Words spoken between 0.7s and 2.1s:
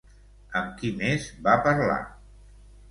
qui més va parlar?